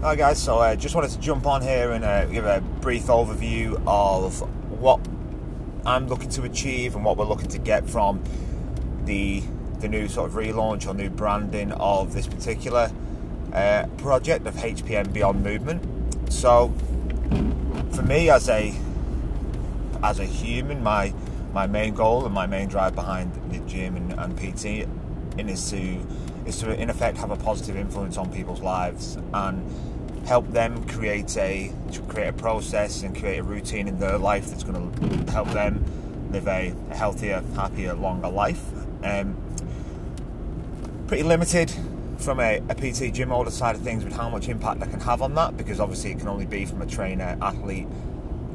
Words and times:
Hi 0.00 0.14
guys, 0.14 0.40
so 0.40 0.58
I 0.58 0.74
uh, 0.74 0.76
just 0.76 0.94
wanted 0.94 1.10
to 1.10 1.18
jump 1.18 1.44
on 1.44 1.60
here 1.60 1.90
and 1.90 2.04
uh, 2.04 2.24
give 2.26 2.46
a 2.46 2.60
brief 2.60 3.06
overview 3.06 3.82
of 3.84 4.40
what 4.80 5.00
I'm 5.84 6.06
looking 6.06 6.28
to 6.30 6.44
achieve 6.44 6.94
and 6.94 7.04
what 7.04 7.16
we're 7.16 7.24
looking 7.24 7.48
to 7.48 7.58
get 7.58 7.90
from 7.90 8.22
the 9.06 9.42
the 9.80 9.88
new 9.88 10.06
sort 10.06 10.30
of 10.30 10.36
relaunch 10.36 10.86
or 10.86 10.94
new 10.94 11.10
branding 11.10 11.72
of 11.72 12.14
this 12.14 12.28
particular 12.28 12.92
uh, 13.52 13.88
project 13.96 14.46
of 14.46 14.54
HPM 14.54 15.12
Beyond 15.12 15.42
Movement. 15.42 16.32
So, 16.32 16.72
for 17.90 18.02
me 18.02 18.30
as 18.30 18.48
a 18.48 18.72
as 20.04 20.20
a 20.20 20.24
human, 20.24 20.80
my 20.80 21.12
my 21.52 21.66
main 21.66 21.94
goal 21.94 22.24
and 22.24 22.32
my 22.32 22.46
main 22.46 22.68
drive 22.68 22.94
behind 22.94 23.32
the 23.50 23.58
gym 23.68 23.96
and, 23.96 24.12
and 24.12 24.36
PT 24.38 24.88
is 25.36 25.70
to 25.72 26.06
is 26.48 26.58
to 26.58 26.72
in 26.80 26.88
effect 26.90 27.18
have 27.18 27.30
a 27.30 27.36
positive 27.36 27.76
influence 27.76 28.16
on 28.16 28.32
people's 28.32 28.60
lives 28.60 29.18
and 29.34 30.26
help 30.26 30.50
them 30.50 30.86
create 30.88 31.36
a 31.36 31.72
create 32.08 32.28
a 32.28 32.32
process 32.32 33.02
and 33.02 33.16
create 33.16 33.38
a 33.38 33.42
routine 33.42 33.86
in 33.86 33.98
their 33.98 34.18
life 34.18 34.48
that's 34.48 34.64
going 34.64 34.92
to 34.92 35.32
help 35.32 35.48
them 35.50 35.84
live 36.30 36.46
a, 36.46 36.74
healthier, 36.92 37.42
happier, 37.54 37.94
longer 37.94 38.28
life. 38.28 38.62
Um, 39.02 39.36
pretty 41.06 41.22
limited 41.22 41.72
from 42.18 42.40
a, 42.40 42.60
a 42.68 42.74
PT 42.74 43.14
gym 43.14 43.32
owner 43.32 43.50
side 43.50 43.76
of 43.76 43.82
things 43.82 44.04
with 44.04 44.14
how 44.14 44.28
much 44.28 44.48
impact 44.48 44.82
I 44.82 44.86
can 44.86 45.00
have 45.00 45.22
on 45.22 45.34
that 45.34 45.56
because 45.56 45.80
obviously 45.80 46.10
it 46.10 46.18
can 46.18 46.28
only 46.28 46.44
be 46.44 46.66
from 46.66 46.82
a 46.82 46.86
trainer 46.86 47.38
athlete 47.40 47.86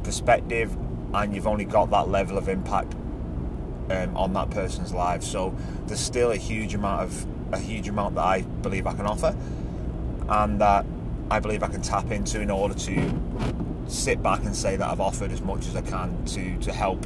perspective 0.03 0.75
and 1.13 1.33
you've 1.33 1.47
only 1.47 1.65
got 1.65 1.89
that 1.91 2.09
level 2.09 2.37
of 2.37 2.49
impact 2.49 2.93
um, 3.89 4.15
on 4.15 4.33
that 4.33 4.49
person's 4.49 4.93
life. 4.93 5.23
So 5.23 5.55
there's 5.87 5.99
still 5.99 6.31
a 6.31 6.37
huge 6.37 6.75
amount 6.75 7.01
of 7.01 7.25
a 7.53 7.59
huge 7.59 7.87
amount 7.87 8.15
that 8.15 8.23
I 8.23 8.41
believe 8.41 8.87
I 8.87 8.93
can 8.93 9.05
offer, 9.05 9.35
and 10.29 10.59
that 10.61 10.85
I 11.29 11.39
believe 11.39 11.63
I 11.63 11.67
can 11.67 11.81
tap 11.81 12.11
into 12.11 12.41
in 12.41 12.51
order 12.51 12.73
to 12.73 13.21
sit 13.87 14.21
back 14.23 14.43
and 14.43 14.55
say 14.55 14.75
that 14.75 14.89
I've 14.89 15.01
offered 15.01 15.31
as 15.31 15.41
much 15.41 15.67
as 15.67 15.75
I 15.75 15.81
can 15.81 16.25
to 16.25 16.57
to 16.59 16.73
help 16.73 17.05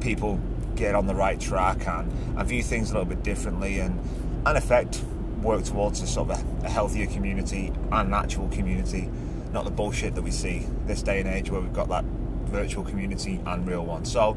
people 0.00 0.40
get 0.74 0.94
on 0.94 1.06
the 1.06 1.14
right 1.14 1.38
track 1.38 1.86
and, 1.86 2.10
and 2.36 2.48
view 2.48 2.62
things 2.62 2.90
a 2.90 2.94
little 2.94 3.08
bit 3.08 3.22
differently 3.22 3.78
and 3.78 3.98
in 4.46 4.56
effect 4.56 5.02
work 5.42 5.64
towards 5.64 6.00
a 6.00 6.06
sort 6.06 6.30
of 6.30 6.62
a, 6.62 6.66
a 6.66 6.70
healthier 6.70 7.06
community 7.06 7.72
and 7.90 8.08
an 8.08 8.14
actual 8.14 8.48
community, 8.48 9.08
not 9.52 9.64
the 9.64 9.70
bullshit 9.70 10.14
that 10.14 10.22
we 10.22 10.30
see 10.30 10.66
this 10.86 11.02
day 11.02 11.20
and 11.20 11.28
age 11.28 11.50
where 11.50 11.60
we've 11.60 11.72
got 11.72 11.88
that 11.88 12.04
virtual 12.46 12.84
community 12.84 13.40
and 13.46 13.66
real 13.66 13.84
one. 13.84 14.04
So 14.04 14.36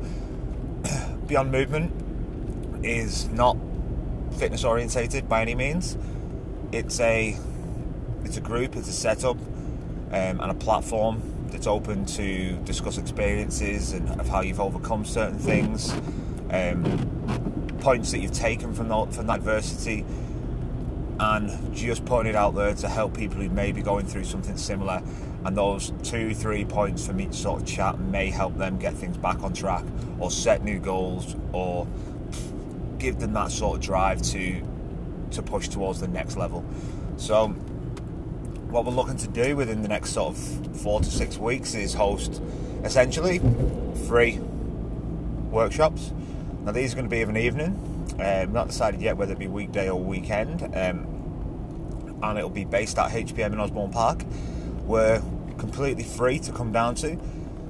Beyond 1.28 1.52
Movement 1.52 2.86
is 2.86 3.28
not 3.30 3.58
fitness 4.36 4.64
orientated 4.64 5.28
by 5.28 5.42
any 5.42 5.56
means. 5.56 5.98
It's 6.72 7.00
a 7.00 7.38
it's 8.24 8.38
a 8.38 8.42
group, 8.42 8.76
it's 8.76 8.90
a 8.90 8.94
setup, 8.94 9.38
um, 10.12 10.40
and 10.42 10.52
a 10.52 10.56
platform 10.56 11.22
that's 11.48 11.68
open 11.68 12.06
to 12.06 12.58
discuss 12.66 12.98
experiences 12.98 13.94
and 13.94 14.10
of 14.20 14.28
how 14.28 14.42
you've 14.42 14.60
overcome 14.60 15.06
certain 15.06 15.38
things, 15.38 15.94
um, 16.52 17.78
points 17.80 18.12
that 18.12 18.20
you've 18.20 18.34
taken 18.34 18.74
from 18.74 18.88
the, 18.90 19.06
from 19.08 19.30
adversity, 19.30 20.04
and 21.20 21.76
just 21.76 22.04
putting 22.06 22.32
it 22.32 22.36
out 22.36 22.56
there 22.56 22.74
to 22.74 22.90
help 22.90 23.16
people 23.16 23.40
who 23.40 23.50
may 23.50 23.72
be 23.72 23.82
going 23.82 24.06
through 24.06 24.26
something 24.26 24.58
similar. 24.58 25.02
And 25.46 25.56
those 25.56 25.94
two, 26.02 26.34
three 26.34 26.66
points 26.66 27.06
from 27.06 27.22
each 27.22 27.36
sort 27.36 27.62
of 27.62 27.68
chat 27.68 28.00
may 28.00 28.32
help 28.32 28.58
them 28.58 28.80
get 28.80 28.96
things 28.96 29.18
back 29.18 29.44
on 29.44 29.54
track, 29.54 29.84
or 30.20 30.32
set 30.32 30.64
new 30.64 30.80
goals, 30.80 31.36
or 31.54 31.86
give 33.06 33.20
them 33.20 33.34
that 33.34 33.52
sort 33.52 33.78
of 33.78 33.84
drive 33.84 34.20
to 34.20 34.62
to 35.30 35.44
push 35.44 35.68
towards 35.68 36.00
the 36.00 36.08
next 36.08 36.38
level. 36.38 36.66
So, 37.18 37.50
what 38.70 38.84
we're 38.84 38.94
looking 38.94 39.18
to 39.18 39.28
do 39.28 39.56
within 39.56 39.84
the 39.84 39.88
next 39.88 40.12
sort 40.12 40.36
of 40.36 40.82
four 40.82 41.02
to 41.02 41.12
six 41.12 41.38
weeks 41.38 41.76
is 41.76 41.94
host 41.94 42.42
essentially 42.84 43.40
free 44.08 44.40
workshops. 45.52 46.12
Now, 46.64 46.72
these 46.72 46.94
are 46.94 46.96
going 46.96 47.06
to 47.06 47.16
be 47.16 47.22
of 47.22 47.30
an 47.30 47.38
evening. 47.38 47.74
Um, 48.20 48.54
not 48.54 48.68
decided 48.68 49.02
yet 49.02 49.18
whether 49.18 49.34
it 49.34 49.40
be 49.40 49.48
weekday 49.48 49.88
or 49.88 50.00
weekend, 50.00 50.64
um, 50.64 52.18
and 52.24 52.38
it'll 52.40 52.50
be 52.50 52.66
based 52.66 52.98
at 52.98 53.12
HPM 53.12 53.54
in 53.54 53.60
Osborne 53.60 53.92
Park. 53.92 54.24
We're 54.84 55.22
completely 55.60 56.04
free 56.04 56.40
to 56.40 56.52
come 56.52 56.72
down 56.72 56.96
to, 56.96 57.20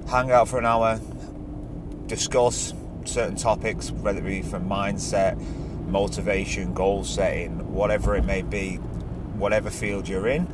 hang 0.07 0.31
out 0.31 0.47
for 0.47 0.59
an 0.59 0.66
hour, 0.66 1.00
discuss 2.07 2.74
certain 3.08 3.36
topics, 3.36 3.92
whether 3.92 4.20
it 4.20 4.26
be 4.26 4.42
from 4.42 4.68
mindset, 4.68 5.40
motivation, 5.88 6.74
goal 6.74 7.04
setting, 7.04 7.74
whatever 7.74 8.16
it 8.16 8.26
may 8.26 8.42
be, 8.42 8.76
whatever 9.38 9.70
field 9.70 10.08
you're 10.08 10.28
in. 10.28 10.48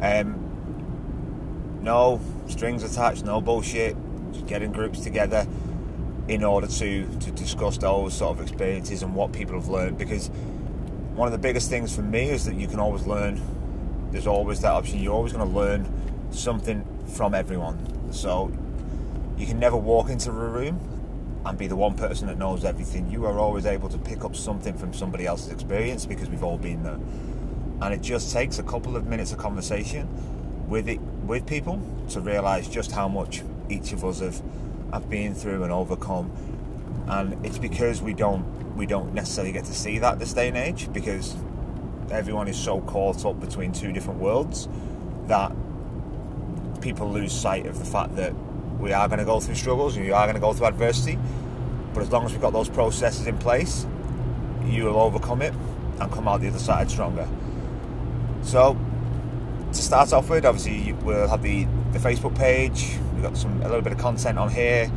Um, 0.00 1.80
no 1.82 2.20
strings 2.48 2.82
attached, 2.82 3.24
no 3.24 3.40
bullshit. 3.40 3.96
Just 4.32 4.46
getting 4.46 4.72
groups 4.72 5.00
together 5.00 5.46
in 6.28 6.42
order 6.42 6.66
to, 6.66 7.18
to 7.20 7.30
discuss 7.30 7.78
those 7.78 8.14
sort 8.14 8.36
of 8.36 8.42
experiences 8.42 9.02
and 9.02 9.14
what 9.14 9.32
people 9.32 9.54
have 9.54 9.68
learned. 9.68 9.96
Because 9.96 10.28
one 11.14 11.26
of 11.26 11.32
the 11.32 11.38
biggest 11.38 11.70
things 11.70 11.94
for 11.94 12.02
me 12.02 12.30
is 12.30 12.44
that 12.44 12.56
you 12.56 12.66
can 12.66 12.80
always 12.80 13.06
learn. 13.06 13.40
There's 14.10 14.26
always 14.26 14.60
that 14.60 14.72
option. 14.72 14.98
You're 15.00 15.14
always 15.14 15.32
going 15.32 15.48
to 15.48 15.54
learn 15.56 15.86
something 16.30 16.84
from 17.14 17.34
everyone. 17.34 18.12
So 18.12 18.52
you 19.38 19.46
can 19.46 19.58
never 19.58 19.76
walk 19.76 20.10
into 20.10 20.30
a 20.30 20.32
room 20.32 20.95
and 21.46 21.56
be 21.56 21.68
the 21.68 21.76
one 21.76 21.94
person 21.94 22.26
that 22.26 22.38
knows 22.38 22.64
everything. 22.64 23.08
You 23.08 23.24
are 23.24 23.38
always 23.38 23.66
able 23.66 23.88
to 23.90 23.98
pick 23.98 24.24
up 24.24 24.34
something 24.34 24.76
from 24.76 24.92
somebody 24.92 25.26
else's 25.26 25.52
experience 25.52 26.04
because 26.04 26.28
we've 26.28 26.42
all 26.42 26.58
been 26.58 26.82
there. 26.82 26.98
And 27.80 27.94
it 27.94 28.02
just 28.02 28.32
takes 28.32 28.58
a 28.58 28.64
couple 28.64 28.96
of 28.96 29.06
minutes 29.06 29.30
of 29.30 29.38
conversation 29.38 30.08
with 30.68 30.88
it 30.88 31.00
with 31.00 31.46
people 31.46 31.80
to 32.10 32.20
realise 32.20 32.68
just 32.68 32.90
how 32.90 33.06
much 33.06 33.42
each 33.68 33.92
of 33.92 34.04
us 34.04 34.20
have 34.20 34.42
have 34.92 35.08
been 35.08 35.34
through 35.34 35.62
and 35.62 35.72
overcome. 35.72 36.32
And 37.06 37.46
it's 37.46 37.58
because 37.58 38.02
we 38.02 38.12
don't 38.12 38.44
we 38.76 38.86
don't 38.86 39.14
necessarily 39.14 39.52
get 39.52 39.66
to 39.66 39.74
see 39.74 40.00
that 40.00 40.18
this 40.18 40.32
day 40.32 40.48
and 40.48 40.56
age 40.56 40.92
because 40.92 41.36
everyone 42.10 42.48
is 42.48 42.56
so 42.58 42.80
caught 42.80 43.24
up 43.24 43.38
between 43.40 43.72
two 43.72 43.92
different 43.92 44.18
worlds 44.18 44.68
that 45.28 45.52
people 46.80 47.08
lose 47.10 47.32
sight 47.32 47.66
of 47.66 47.78
the 47.78 47.84
fact 47.84 48.16
that 48.16 48.32
we 48.78 48.92
are 48.92 49.08
going 49.08 49.18
to 49.18 49.24
go 49.24 49.40
through 49.40 49.54
struggles, 49.54 49.96
and 49.96 50.04
you 50.04 50.14
are 50.14 50.26
going 50.26 50.34
to 50.34 50.40
go 50.40 50.52
through 50.52 50.66
adversity, 50.66 51.18
but 51.94 52.02
as 52.02 52.10
long 52.10 52.24
as 52.26 52.32
we've 52.32 52.40
got 52.40 52.52
those 52.52 52.68
processes 52.68 53.26
in 53.26 53.38
place, 53.38 53.86
you 54.66 54.84
will 54.84 54.96
overcome 54.96 55.42
it 55.42 55.54
and 56.00 56.12
come 56.12 56.28
out 56.28 56.40
the 56.40 56.48
other 56.48 56.58
side 56.58 56.90
stronger. 56.90 57.28
So, 58.42 58.76
to 59.72 59.82
start 59.82 60.12
off 60.12 60.28
with, 60.28 60.44
obviously 60.44 60.92
we'll 60.92 61.28
have 61.28 61.42
the, 61.42 61.64
the 61.92 61.98
Facebook 61.98 62.36
page. 62.36 62.96
We've 63.14 63.22
got 63.22 63.36
some 63.36 63.60
a 63.62 63.64
little 63.64 63.82
bit 63.82 63.92
of 63.92 63.98
content 63.98 64.38
on 64.38 64.50
here, 64.50 64.90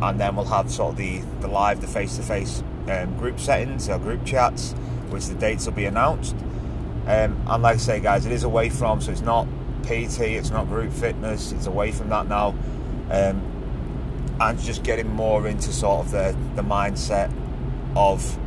and 0.00 0.20
then 0.20 0.36
we'll 0.36 0.44
have 0.46 0.70
sort 0.70 0.92
of 0.92 0.96
the, 0.96 1.18
the 1.40 1.48
live, 1.48 1.80
the 1.80 1.86
face-to-face 1.88 2.62
um, 2.88 3.16
group 3.18 3.40
settings 3.40 3.88
or 3.88 3.98
group 3.98 4.24
chats, 4.24 4.72
which 5.10 5.26
the 5.26 5.34
dates 5.34 5.66
will 5.66 5.72
be 5.72 5.86
announced. 5.86 6.36
Um, 7.06 7.36
and 7.48 7.62
like 7.62 7.74
I 7.74 7.78
say, 7.78 8.00
guys, 8.00 8.26
it 8.26 8.32
is 8.32 8.44
away 8.44 8.70
from, 8.70 9.00
so 9.00 9.10
it's 9.10 9.22
not 9.22 9.46
PT, 9.82 10.20
it's 10.20 10.50
not 10.50 10.68
group 10.68 10.92
fitness, 10.92 11.50
it's 11.50 11.66
away 11.66 11.90
from 11.90 12.08
that 12.10 12.28
now 12.28 12.54
um, 13.10 14.36
and 14.40 14.58
just 14.60 14.82
getting 14.82 15.08
more 15.08 15.46
into 15.46 15.72
sort 15.72 16.06
of 16.06 16.10
the, 16.10 16.36
the 16.56 16.62
mindset 16.62 17.32
of 17.96 18.38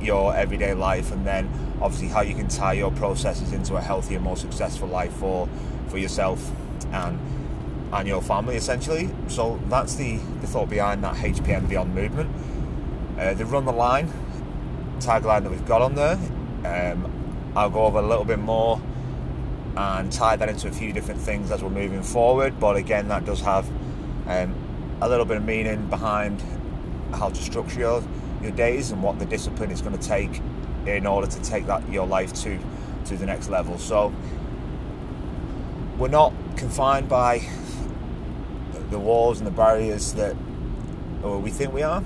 your 0.00 0.34
everyday 0.34 0.74
life 0.74 1.12
and 1.12 1.26
then 1.26 1.48
obviously 1.80 2.08
how 2.08 2.20
you 2.20 2.34
can 2.34 2.48
tie 2.48 2.72
your 2.72 2.90
processes 2.92 3.52
into 3.52 3.76
a 3.76 3.80
healthier 3.80 4.18
more 4.18 4.36
successful 4.36 4.88
life 4.88 5.12
for 5.14 5.48
for 5.88 5.98
yourself 5.98 6.50
and 6.92 7.18
and 7.92 8.08
your 8.08 8.22
family 8.22 8.56
essentially. 8.56 9.10
So 9.28 9.60
that's 9.68 9.96
the, 9.96 10.16
the 10.40 10.46
thought 10.46 10.70
behind 10.70 11.04
that 11.04 11.14
HPM 11.16 11.68
Beyond 11.68 11.94
movement. 11.94 12.30
Uh, 13.18 13.34
the 13.34 13.44
run 13.44 13.66
the 13.66 13.72
line 13.72 14.10
tagline 14.98 15.42
that 15.42 15.50
we've 15.50 15.66
got 15.66 15.82
on 15.82 15.94
there. 15.94 16.14
Um, 16.64 17.52
I'll 17.54 17.70
go 17.70 17.84
over 17.84 17.98
a 17.98 18.06
little 18.06 18.24
bit 18.24 18.38
more 18.38 18.80
and 19.76 20.10
tie 20.10 20.36
that 20.36 20.48
into 20.48 20.68
a 20.68 20.72
few 20.72 20.92
different 20.92 21.20
things 21.20 21.50
as 21.50 21.62
we're 21.62 21.70
moving 21.70 22.02
forward 22.02 22.60
but 22.60 22.76
again 22.76 23.08
that 23.08 23.24
does 23.24 23.40
have 23.40 23.66
um, 24.26 24.54
a 25.00 25.08
little 25.08 25.24
bit 25.24 25.36
of 25.36 25.44
meaning 25.44 25.88
behind 25.88 26.42
how 27.14 27.28
to 27.28 27.42
structure 27.42 27.80
your, 27.80 28.04
your 28.42 28.52
days 28.52 28.90
and 28.90 29.02
what 29.02 29.18
the 29.18 29.26
discipline 29.26 29.70
is 29.70 29.82
going 29.82 29.98
to 29.98 30.08
take 30.08 30.40
in 30.86 31.06
order 31.06 31.26
to 31.26 31.42
take 31.42 31.66
that 31.66 31.88
your 31.90 32.06
life 32.06 32.32
to 32.32 32.58
to 33.04 33.16
the 33.16 33.26
next 33.26 33.48
level. 33.48 33.78
So 33.78 34.12
we're 35.98 36.08
not 36.08 36.32
confined 36.56 37.08
by 37.08 37.46
the 38.90 38.98
walls 38.98 39.38
and 39.38 39.46
the 39.46 39.52
barriers 39.52 40.12
that 40.14 40.36
we 41.22 41.50
think 41.50 41.72
we 41.72 41.82
are. 41.82 42.02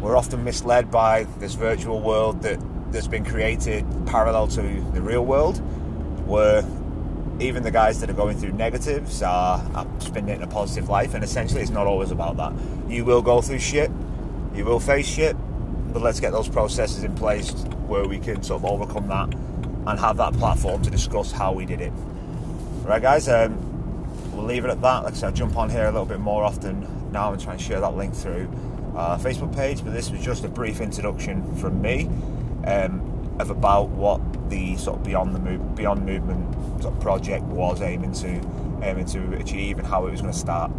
We're 0.00 0.16
often 0.16 0.44
misled 0.44 0.90
by 0.90 1.24
this 1.38 1.54
virtual 1.54 2.00
world 2.00 2.42
that 2.42 2.60
that's 2.92 3.08
been 3.08 3.24
created 3.24 3.84
parallel 4.06 4.46
to 4.48 4.62
the 4.92 5.00
real 5.00 5.24
world, 5.24 5.58
where 6.26 6.62
even 7.40 7.62
the 7.62 7.70
guys 7.70 8.00
that 8.00 8.08
are 8.08 8.14
going 8.14 8.38
through 8.38 8.52
negatives 8.52 9.22
are, 9.22 9.58
are 9.74 9.86
spending 9.98 10.42
a 10.42 10.46
positive 10.46 10.88
life, 10.88 11.14
and 11.14 11.22
essentially 11.22 11.60
it's 11.60 11.70
not 11.70 11.86
always 11.86 12.10
about 12.10 12.36
that. 12.36 12.52
You 12.88 13.04
will 13.04 13.22
go 13.22 13.40
through 13.42 13.58
shit, 13.58 13.90
you 14.54 14.64
will 14.64 14.80
face 14.80 15.06
shit, 15.06 15.36
but 15.92 16.02
let's 16.02 16.20
get 16.20 16.32
those 16.32 16.48
processes 16.48 17.04
in 17.04 17.14
place 17.14 17.52
where 17.86 18.06
we 18.06 18.18
can 18.18 18.42
sort 18.42 18.62
of 18.62 18.70
overcome 18.70 19.08
that 19.08 19.32
and 19.86 20.00
have 20.00 20.16
that 20.16 20.32
platform 20.34 20.82
to 20.82 20.90
discuss 20.90 21.30
how 21.30 21.52
we 21.52 21.66
did 21.66 21.80
it. 21.80 21.92
Right, 22.84 23.02
guys, 23.02 23.28
um, 23.28 23.56
we'll 24.32 24.46
leave 24.46 24.64
it 24.64 24.70
at 24.70 24.80
that. 24.80 25.04
Like 25.04 25.12
I 25.12 25.16
said, 25.16 25.26
I'll 25.26 25.32
jump 25.32 25.56
on 25.56 25.70
here 25.70 25.84
a 25.84 25.90
little 25.90 26.06
bit 26.06 26.20
more 26.20 26.42
often 26.44 27.10
now 27.12 27.32
and 27.32 27.40
try 27.40 27.52
and 27.52 27.60
share 27.60 27.80
that 27.80 27.96
link 27.96 28.14
through 28.14 28.50
our 28.94 29.18
Facebook 29.18 29.54
page. 29.54 29.84
But 29.84 29.92
this 29.92 30.10
was 30.10 30.24
just 30.24 30.44
a 30.44 30.48
brief 30.48 30.80
introduction 30.80 31.54
from 31.56 31.82
me 31.82 32.08
um, 32.66 33.15
of 33.38 33.50
about 33.50 33.88
what 33.88 34.20
the 34.50 34.76
sort 34.76 34.98
of 34.98 35.04
beyond 35.04 35.34
the 35.34 35.38
move, 35.38 35.74
beyond 35.74 36.04
movement 36.04 36.82
sort 36.82 36.94
of 36.94 37.00
project 37.00 37.44
was 37.44 37.82
aiming 37.82 38.12
to 38.12 38.40
aiming 38.82 39.06
to 39.06 39.32
achieve 39.34 39.78
and 39.78 39.86
how 39.86 40.06
it 40.06 40.10
was 40.10 40.20
going 40.20 40.32
to 40.32 40.38
start. 40.38 40.70